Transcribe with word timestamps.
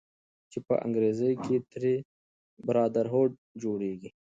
چې 0.51 0.59
په 0.67 0.73
انګريزۍ 0.85 1.33
کښې 1.41 1.57
ترې 1.71 1.95
Brotherhood 2.67 3.31
جوړيږي 3.61 4.09